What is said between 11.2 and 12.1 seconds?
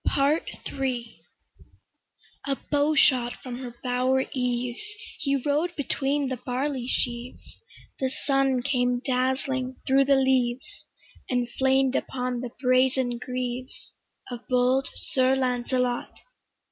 And flamed